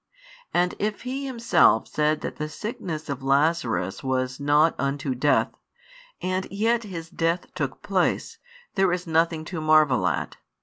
[0.51, 5.49] And if He Himself said that the sickness of Lazarus was not unto death,
[6.23, 8.39] and yet his death took place,
[8.73, 10.37] there is nothing to marvel at.